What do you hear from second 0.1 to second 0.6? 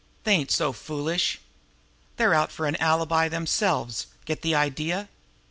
They ain't